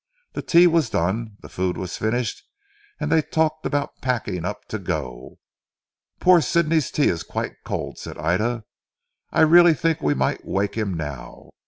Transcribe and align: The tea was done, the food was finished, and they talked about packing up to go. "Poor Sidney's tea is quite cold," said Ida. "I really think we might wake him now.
The 0.33 0.41
tea 0.41 0.65
was 0.65 0.89
done, 0.89 1.37
the 1.41 1.47
food 1.47 1.77
was 1.77 1.95
finished, 1.95 2.41
and 2.99 3.11
they 3.11 3.21
talked 3.21 3.67
about 3.67 4.01
packing 4.01 4.45
up 4.45 4.65
to 4.69 4.79
go. 4.79 5.37
"Poor 6.19 6.41
Sidney's 6.41 6.89
tea 6.89 7.07
is 7.09 7.21
quite 7.21 7.63
cold," 7.63 7.99
said 7.99 8.17
Ida. 8.17 8.63
"I 9.31 9.41
really 9.41 9.75
think 9.75 10.01
we 10.01 10.15
might 10.15 10.43
wake 10.43 10.73
him 10.73 10.95
now. 10.95 11.51